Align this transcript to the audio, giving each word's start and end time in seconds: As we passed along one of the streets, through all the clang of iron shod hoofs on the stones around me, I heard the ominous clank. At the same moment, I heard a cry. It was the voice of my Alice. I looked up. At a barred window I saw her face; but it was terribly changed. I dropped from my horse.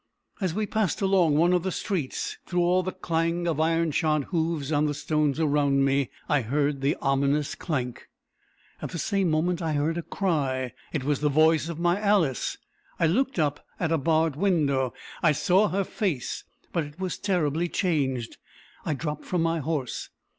As 0.39 0.55
we 0.55 0.65
passed 0.65 0.99
along 1.01 1.35
one 1.35 1.53
of 1.53 1.61
the 1.61 1.71
streets, 1.71 2.39
through 2.47 2.63
all 2.63 2.81
the 2.81 2.91
clang 2.91 3.47
of 3.47 3.59
iron 3.59 3.91
shod 3.91 4.23
hoofs 4.31 4.71
on 4.71 4.85
the 4.87 4.95
stones 4.95 5.39
around 5.39 5.85
me, 5.85 6.09
I 6.27 6.41
heard 6.41 6.81
the 6.81 6.97
ominous 7.03 7.53
clank. 7.53 8.09
At 8.81 8.89
the 8.89 8.97
same 8.97 9.29
moment, 9.29 9.61
I 9.61 9.73
heard 9.73 9.99
a 9.99 10.01
cry. 10.01 10.73
It 10.91 11.03
was 11.03 11.19
the 11.19 11.29
voice 11.29 11.69
of 11.69 11.77
my 11.77 11.99
Alice. 12.01 12.57
I 12.99 13.05
looked 13.05 13.37
up. 13.37 13.63
At 13.79 13.91
a 13.91 13.99
barred 13.99 14.35
window 14.35 14.91
I 15.21 15.33
saw 15.33 15.67
her 15.67 15.83
face; 15.83 16.45
but 16.73 16.83
it 16.83 16.99
was 16.99 17.19
terribly 17.19 17.69
changed. 17.69 18.37
I 18.83 18.95
dropped 18.95 19.25
from 19.25 19.43
my 19.43 19.59
horse. 19.59 20.09